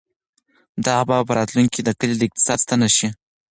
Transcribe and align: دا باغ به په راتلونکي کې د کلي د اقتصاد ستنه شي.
دا 0.85 0.97
باغ 1.07 1.21
به 1.23 1.27
په 1.27 1.33
راتلونکي 1.39 1.73
کې 1.75 1.81
د 1.85 1.89
کلي 1.99 2.15
د 2.17 2.21
اقتصاد 2.27 2.57
ستنه 2.65 2.87
شي. 2.95 3.07